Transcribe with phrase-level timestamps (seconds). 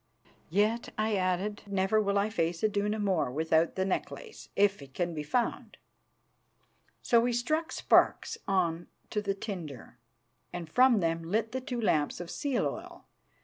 [0.49, 5.13] "Yet," I added, "never will I face Iduna more without the necklace, if it can
[5.13, 5.77] be found."
[7.03, 9.99] So we struck sparks on to the tinder,
[10.51, 13.05] and from them lit the two lamps of seal oil.